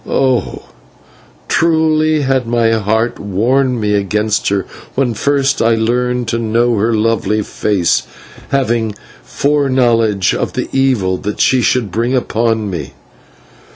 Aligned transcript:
Oh! 0.09 0.63
truly 1.47 2.21
had 2.21 2.47
my 2.47 2.71
heart 2.71 3.19
warned 3.19 3.79
me 3.79 3.93
against 3.93 4.49
her 4.49 4.65
when 4.95 5.13
first 5.13 5.61
I 5.61 5.75
learned 5.75 6.27
to 6.29 6.39
know 6.39 6.75
her 6.79 6.91
lovely 6.91 7.43
face, 7.43 8.01
having 8.49 8.95
foreknowledge 9.23 10.33
of 10.33 10.53
the 10.53 10.67
evil 10.71 11.17
that 11.17 11.39
she 11.39 11.61
should 11.61 11.91
bring 11.91 12.15
upon 12.15 12.67
me. 12.67 12.93